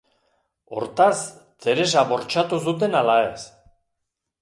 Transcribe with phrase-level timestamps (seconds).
[0.77, 1.19] Hortaz,
[1.67, 3.41] Teresa bortxatu zuten ala ez?